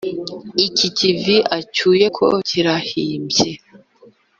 [0.67, 3.49] Iki kivi acyuye ko kirahimbye